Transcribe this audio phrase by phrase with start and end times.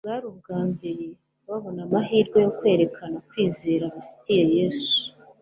[0.03, 1.05] Bwari ubwa mbere
[1.47, 4.95] babona amahirwe yo kwerekana kwizera bafitiye yesu